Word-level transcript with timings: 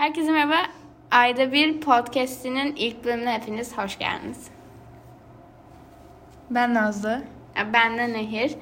Herkese 0.00 0.32
merhaba. 0.32 0.56
Ayda 1.10 1.52
bir 1.52 1.80
podcast'inin 1.80 2.76
ilk 2.76 3.04
bölümüne 3.04 3.32
hepiniz 3.32 3.78
hoş 3.78 3.98
geldiniz. 3.98 4.48
Ben 6.50 6.74
Nazlı. 6.74 7.22
Ben 7.72 7.98
de 7.98 8.12
Nehir. 8.12 8.54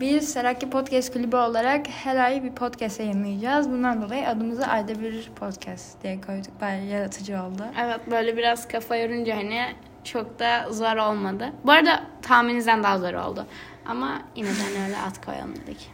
Biz 0.00 0.32
Seraki 0.32 0.70
Podcast 0.70 1.12
Kulübü 1.12 1.36
olarak 1.36 1.86
her 1.88 2.16
ay 2.16 2.44
bir 2.44 2.52
podcast 2.52 3.00
yayınlayacağız. 3.00 3.70
Bundan 3.70 4.02
dolayı 4.02 4.28
adımızı 4.28 4.66
ayda 4.66 5.00
bir 5.00 5.30
podcast 5.36 6.02
diye 6.02 6.20
koyduk. 6.20 6.60
Bayağı 6.60 6.84
yaratıcı 6.84 7.42
oldu. 7.42 7.62
Evet 7.80 8.00
böyle 8.10 8.36
biraz 8.36 8.68
kafa 8.68 8.96
yorunca 8.96 9.36
hani 9.36 9.60
çok 10.04 10.38
da 10.38 10.66
zor 10.70 10.96
olmadı. 10.96 11.52
Bu 11.64 11.72
arada 11.72 12.04
tahmininizden 12.22 12.82
daha 12.82 12.98
zor 12.98 13.14
oldu. 13.14 13.46
Ama 13.86 14.22
yine 14.36 14.48
de 14.48 14.82
öyle 14.86 14.98
at 14.98 15.26
koyalım 15.26 15.56
dedik. 15.56 15.90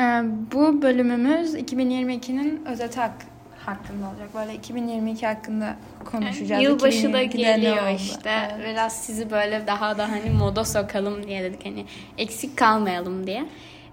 Ee, 0.00 0.22
bu 0.52 0.82
bölümümüz 0.82 1.54
2022'nin 1.54 2.66
özeti 2.66 3.00
hak 3.00 3.12
hakkında 3.68 4.08
olacak. 4.08 4.28
Böyle 4.34 4.54
2022 4.54 5.26
hakkında 5.26 5.76
konuşacağız. 6.04 6.62
Yılbaşı 6.62 7.12
da 7.12 7.22
2022'de 7.22 7.38
ne 7.38 7.56
geliyor 7.56 7.88
işte. 7.96 8.30
Evet. 8.56 8.68
Biraz 8.68 8.92
sizi 8.92 9.30
böyle 9.30 9.66
daha 9.66 9.98
da 9.98 10.10
hani 10.10 10.30
moda 10.30 10.64
sokalım 10.64 11.26
diye 11.26 11.42
dedik. 11.42 11.66
Hani 11.66 11.84
eksik 12.18 12.56
kalmayalım 12.56 13.26
diye. 13.26 13.44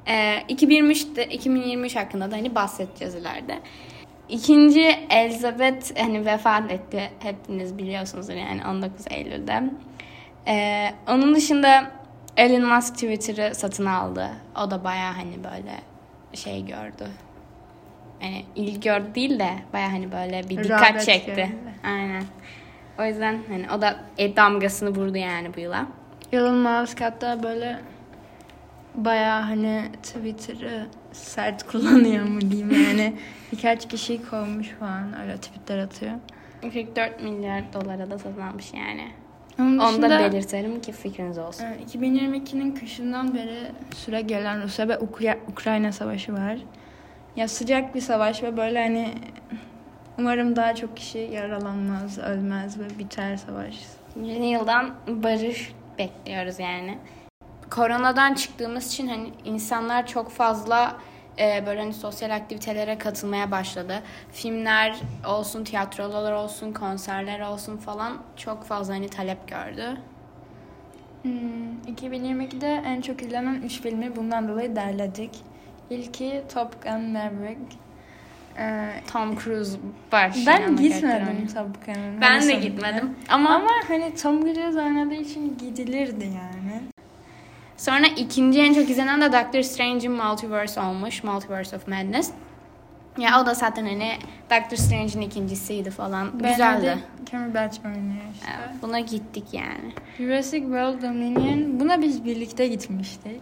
Ee, 0.08 0.42
2023'te 0.50 1.26
2023 1.26 1.96
hakkında 1.96 2.32
da 2.32 2.36
hani 2.36 2.56
bahsedeceğiz 2.56 3.16
ileride. 3.16 3.60
İkinci 4.30 5.00
Elizabeth 5.10 6.00
hani 6.00 6.26
vefat 6.26 6.72
etti. 6.72 7.12
Hepiniz 7.20 7.78
biliyorsunuzdur 7.78 8.34
yani 8.34 8.62
19 8.68 9.06
Eylül'de. 9.10 9.64
Ee, 10.48 10.92
onun 11.08 11.36
dışında 11.36 11.92
Elon 12.38 12.76
Musk 12.76 12.94
Twitter'ı 12.94 13.56
satın 13.56 13.86
aldı. 13.86 14.30
O 14.66 14.72
da 14.72 14.84
baya 14.84 15.18
hani 15.18 15.44
böyle 15.44 15.82
şey 16.34 16.66
gördü. 16.66 17.08
Yani 18.22 18.46
ilgi 18.56 18.80
gördü 18.80 19.06
değil 19.16 19.40
de 19.40 19.50
baya 19.74 19.92
hani 19.92 20.12
böyle 20.12 20.44
bir 20.44 20.64
dikkat 20.64 20.92
Rağbet 20.92 21.06
çekti. 21.06 21.32
gördü. 21.36 21.48
Aynen. 21.84 22.24
O 23.00 23.06
yüzden 23.06 23.40
hani 23.50 23.66
o 23.78 23.82
da 23.82 24.00
e, 24.18 24.36
damgasını 24.36 24.90
vurdu 24.90 25.18
yani 25.18 25.56
bu 25.56 25.60
yıla. 25.60 25.88
Elon 26.32 26.56
Musk 26.56 27.02
hatta 27.02 27.44
böyle 27.44 27.80
bayağı 28.96 29.42
hani 29.42 29.82
Twitter'ı 30.04 30.86
sert 31.12 31.64
kullanıyor 31.72 32.26
mu 32.26 32.42
diyeyim 32.42 32.72
yani. 32.72 33.14
Birkaç 33.52 33.88
kişi 33.90 34.30
kovmuş 34.30 34.68
falan 34.70 35.22
öyle 35.22 35.36
tweetler 35.38 35.78
atıyor. 35.78 36.12
44 36.74 37.24
milyar 37.24 37.64
dolara 37.74 38.12
da 38.12 38.20
satın 38.20 38.42
almış 38.42 38.74
yani. 38.74 39.08
Onun 39.60 39.78
Onu 39.78 40.02
da 40.02 40.10
belirtelim 40.20 40.82
ki 40.82 40.92
fikriniz 40.92 41.38
olsun. 41.38 41.64
Ee, 41.66 41.78
2022'nin 41.98 42.76
kışından 42.76 43.34
beri 43.34 43.58
süre 43.96 44.22
gelen 44.22 44.64
Rusya 44.64 44.88
ve 44.90 44.94
Ukra- 44.94 45.38
Ukrayna 45.52 45.92
savaşı 45.92 46.34
var. 46.34 46.58
Ya 47.36 47.48
sıcak 47.48 47.96
bir 47.96 48.02
savaş 48.02 48.44
ve 48.44 48.58
böyle 48.58 48.84
hani 48.84 49.14
umarım 50.20 50.56
daha 50.56 50.76
çok 50.76 50.98
kişi 50.98 51.18
yaralanmaz, 51.18 52.18
ölmez 52.18 52.80
ve 52.80 53.00
biter 53.00 53.38
savaş. 53.38 53.76
Yeni 54.24 54.52
yıldan 54.52 54.96
barış 55.08 55.74
bekliyoruz 56.00 56.60
yani. 56.60 56.98
Koronadan 57.72 58.34
çıktığımız 58.34 58.88
için 58.88 59.08
hani 59.08 59.30
insanlar 59.46 60.08
çok 60.08 60.32
fazla 60.32 60.98
e, 61.40 61.64
böyle 61.66 61.80
hani 61.80 61.94
sosyal 61.94 62.36
aktivitelere 62.36 62.98
katılmaya 62.98 63.52
başladı. 63.52 64.02
Filmler 64.32 64.96
olsun, 65.28 65.64
tiyatrolar 65.64 66.32
olsun, 66.32 66.74
konserler 66.74 67.40
olsun 67.40 67.78
falan 67.78 68.18
çok 68.36 68.64
fazla 68.64 68.94
hani 68.94 69.10
talep 69.10 69.48
gördü. 69.48 69.98
Hmm, 71.22 71.82
2022'de 71.88 72.84
en 72.86 73.02
çok 73.02 73.22
izlenen 73.22 73.62
3 73.62 73.82
filmi 73.82 74.16
bundan 74.16 74.48
dolayı 74.48 74.76
derledik. 74.76 75.32
İlki 75.90 76.44
Top 76.54 76.84
Gun 76.84 77.02
Maverick. 77.02 77.60
Ee, 78.58 78.90
Tom 79.14 79.36
Cruise 79.40 79.78
var. 80.14 80.36
ben 80.48 80.76
gitmedim. 80.76 81.48
Top 81.54 81.86
Gun'ın. 81.86 82.22
Ben 82.22 82.40
hani 82.40 82.48
de 82.48 82.54
gitmedim. 82.54 83.16
Ama, 83.30 83.50
Ama 83.50 83.70
hani 83.88 84.16
Tom 84.16 84.42
Cruise 84.42 84.82
oynadığı 84.82 85.14
için 85.14 85.58
gidilirdi 85.58 86.24
yani. 86.26 86.82
sonra 87.78 88.08
ikinci 88.18 88.60
en 88.62 88.74
çok 88.74 88.90
izlenen 88.90 89.22
de 89.22 89.32
Doctor 89.32 89.62
Strange'in 89.62 90.12
Multiverse 90.12 90.82
olmuş. 90.82 91.24
Multiverse 91.24 91.76
of 91.76 91.88
Madness. 91.88 92.32
Ya 93.18 93.42
o 93.42 93.46
da 93.46 93.54
zaten 93.54 93.86
hani 93.86 94.12
Doctor 94.52 94.78
Strange'in 94.78 95.22
ikincisiydi 95.22 95.90
falan. 95.92 96.38
Güzeldi. 96.38 96.86
Benedict 96.86 97.32
Cumberbatch 97.32 97.86
oynuyor 97.86 98.24
işte. 98.34 98.46
Evet, 98.60 98.70
buna 98.82 99.00
gittik 99.00 99.44
yani. 99.52 99.94
Jurassic 100.18 100.62
World 100.62 101.02
Dominion. 101.02 101.80
Buna 101.80 102.02
biz 102.02 102.26
birlikte 102.26 102.68
gitmiştik. 102.68 103.42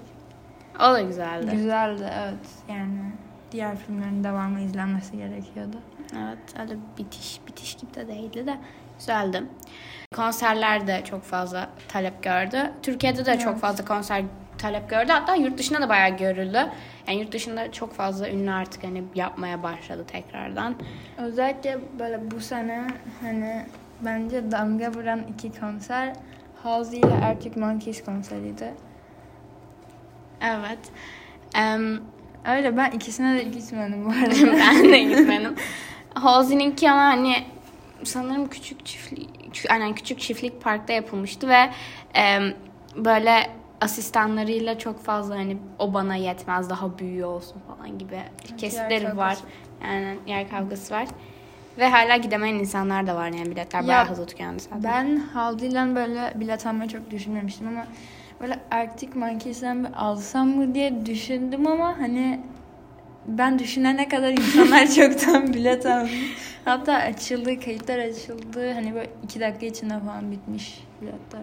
O 0.80 0.94
da 0.94 1.02
güzeldi. 1.02 1.52
Güzeldi 1.56 2.10
evet. 2.20 2.50
Yani 2.70 3.00
diğer 3.52 3.78
filmlerin 3.78 4.24
devamı 4.24 4.60
izlenmesi 4.62 5.18
gerekiyordu. 5.18 5.78
Evet 6.18 6.38
öyle 6.62 6.74
bitiş 6.98 7.40
bitiş 7.48 7.76
gibi 7.76 7.94
de 7.94 8.08
değildi 8.08 8.48
de 8.48 8.58
güzeldi. 9.00 9.44
Konserler 10.16 10.88
de 10.88 11.02
çok 11.04 11.24
fazla 11.24 11.70
talep 11.88 12.24
gördü. 12.24 12.72
Türkiye'de 12.84 13.26
de 13.26 13.40
çok 13.40 13.52
Evet. 13.52 13.62
fazla 13.62 13.86
konser 13.86 14.24
talep 14.58 14.90
gördü. 14.90 15.12
Hatta 15.12 15.36
yurt 15.36 15.58
dışında 15.58 15.82
da 15.82 15.90
bayağı 15.90 16.18
görüldü. 16.18 16.58
Yani 17.08 17.20
yurt 17.20 17.32
dışında 17.32 17.72
çok 17.72 17.94
fazla 17.94 18.30
ünlü 18.30 18.52
artık 18.52 18.84
hani 18.84 19.04
yapmaya 19.16 19.64
başladı 19.64 20.06
tekrardan. 20.08 20.76
Özellikle 21.18 21.80
böyle 22.00 22.32
bu 22.32 22.40
sene 22.40 22.88
hani 23.22 23.66
bence 24.02 24.52
damga 24.52 24.92
vuran 24.94 25.22
iki 25.28 25.60
konser 25.60 26.14
Halsey 26.64 27.00
ile 27.00 27.26
Arctic 27.26 27.60
Monkeys 27.60 28.04
konseriydi. 28.06 28.74
Evet. 30.44 30.80
Em, 31.56 32.02
Öyle 32.46 32.78
ben 32.78 32.92
ikisine 32.92 33.36
de 33.38 33.44
gitmedim 33.44 34.06
bu 34.06 34.10
arada. 34.24 34.58
ben 34.60 34.84
de 34.92 35.00
gitmedim. 35.00 35.56
Halsey'ninki 36.14 36.92
ama 36.92 37.02
hani 37.02 37.36
sanırım 38.04 38.48
küçük 38.50 38.86
çiftlik, 38.86 39.66
aynen 39.70 39.96
küçük 39.96 40.20
çiftlik 40.20 40.62
parkta 40.62 40.94
yapılmıştı 40.94 41.48
ve 41.48 41.70
em, 42.14 42.54
böyle 42.96 43.50
asistanlarıyla 43.82 44.78
çok 44.80 45.04
fazla 45.04 45.36
hani 45.36 45.58
o 45.80 45.94
bana 45.94 46.16
yetmez 46.16 46.70
daha 46.70 46.98
büyüğü 47.00 47.26
olsun 47.26 47.62
falan 47.68 47.98
gibi 47.98 48.20
kesitleri 48.58 49.18
var. 49.18 49.38
Yani 49.84 50.18
yer 50.28 50.50
kavgası 50.50 50.94
var. 50.94 51.08
Ve 51.78 51.90
hala 51.90 52.18
gidemeyen 52.18 52.56
insanlar 52.56 53.08
da 53.08 53.16
var 53.16 53.28
yani 53.28 53.52
biletler 53.52 53.82
Ya, 53.82 53.88
bayağı 53.88 54.06
hızlı 54.06 54.26
tükendi 54.26 54.60
zaten. 54.64 54.84
Ben 54.84 55.18
Halsey'den 55.18 55.96
böyle 55.96 56.34
bilet 56.36 56.66
almayı 56.66 56.90
çok 56.90 57.12
düşünmemiştim 57.12 57.68
ama 57.68 57.86
böyle 58.44 58.60
Arctic 58.72 59.20
Monkeys'den 59.20 59.84
bir 59.84 59.90
alsam 59.96 60.48
mı 60.48 60.76
diye 60.76 61.06
düşündüm 61.06 61.68
ama 61.68 61.98
hani 62.00 62.40
ben 63.28 63.60
düşünene 63.60 64.08
kadar 64.08 64.32
insanlar 64.32 64.88
çoktan 64.96 65.54
bilet 65.54 65.86
almış. 65.86 66.12
Hatta 66.66 66.94
açıldı, 66.94 67.60
kayıtlar 67.60 68.00
açıldı. 68.00 68.74
Hani 68.74 68.94
böyle 68.96 69.10
iki 69.24 69.40
dakika 69.40 69.66
içinde 69.66 70.00
falan 70.00 70.32
bitmiş 70.32 70.84
biletler. 71.02 71.42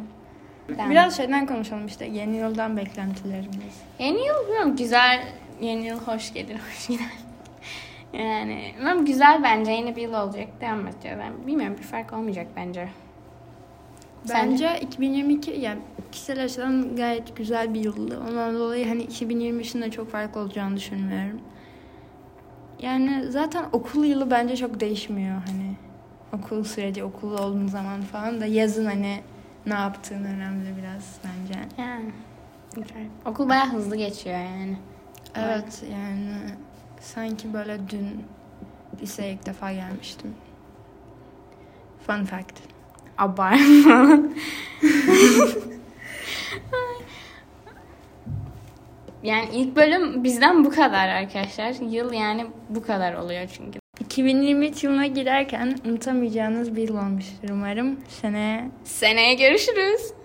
Ben- 0.79 0.91
Biraz 0.91 1.17
şeyden 1.17 1.47
konuşalım 1.47 1.87
işte 1.87 2.07
yeni 2.07 2.37
yıldan 2.37 2.77
beklentilerimiz. 2.77 3.81
Yeni 3.99 4.19
yıl 4.27 4.35
bilmiyorum 4.47 4.77
güzel 4.77 5.21
yeni 5.61 5.87
yıl 5.87 5.99
hoş 6.01 6.33
gelir 6.35 6.57
hoş 6.69 6.87
gider. 6.89 7.07
Yani 8.13 8.73
bilmiyorum, 8.77 9.07
güzel 9.07 9.43
bence 9.43 9.71
yeni 9.73 9.97
bir 9.97 10.03
yıl 10.03 10.15
olacak 10.15 10.49
devam 10.61 10.87
edeceğiz. 10.89 11.19
Yani 11.21 11.47
bilmiyorum 11.47 11.77
bir 11.79 11.85
fark 11.85 12.13
olmayacak 12.13 12.47
bence. 12.57 12.89
Sence? 14.25 14.65
Bence 14.65 14.81
2022 14.81 15.51
yani 15.51 15.79
kişisel 16.13 16.45
açıdan 16.45 16.97
gayet 16.97 17.37
güzel 17.37 17.75
bir 17.75 17.85
yıldı. 17.85 18.21
Ondan 18.29 18.55
dolayı 18.55 18.89
hani 18.89 19.05
2023'ün 19.05 19.83
de 19.83 19.91
çok 19.91 20.11
farklı 20.11 20.41
olacağını 20.41 20.77
düşünmüyorum. 20.77 21.41
Yani 22.83 23.25
zaten 23.29 23.65
okul 23.73 24.05
yılı 24.05 24.31
bence 24.31 24.57
çok 24.57 24.81
değişmiyor 24.81 25.43
hani. 25.47 25.77
Okul 26.33 26.65
süreci, 26.65 27.05
okul 27.05 27.33
olduğun 27.33 27.67
zaman 27.67 28.01
falan 28.01 28.41
da 28.41 28.47
yazın 28.47 28.87
hani 28.87 29.21
ne 29.67 29.75
yaptığın 29.75 30.25
önemli 30.25 30.77
biraz 30.79 31.19
bence. 31.25 31.61
Yani. 31.79 32.13
güzel. 32.75 33.07
Okul 33.27 33.49
bayağı 33.49 33.73
hızlı 33.73 33.97
geçiyor 33.97 34.39
yani. 34.39 34.79
Evet 35.35 35.85
yani 35.93 36.35
sanki 37.01 37.53
böyle 37.53 37.79
dün 37.89 38.25
liseye 39.03 39.33
ilk 39.33 39.47
defa 39.47 39.73
gelmiştim. 39.73 40.35
Fun 42.07 42.25
fact. 42.25 42.59
Abartma. 43.21 44.19
yani 49.23 49.49
ilk 49.53 49.77
bölüm 49.77 50.25
bizden 50.25 50.65
bu 50.65 50.71
kadar 50.71 51.09
arkadaşlar. 51.09 51.75
Yıl 51.91 52.13
yani 52.13 52.47
bu 52.69 52.83
kadar 52.83 53.15
oluyor 53.15 53.49
çünkü. 53.57 53.81
2023 54.01 54.85
yılına 54.85 55.07
girerken 55.07 55.79
unutamayacağınız 55.85 56.77
bir 56.77 56.89
yıl 56.89 56.97
olmuştur 56.97 57.49
umarım. 57.51 58.01
Seneye 58.09 58.71
Seneye 58.85 59.35
görüşürüz. 59.35 60.20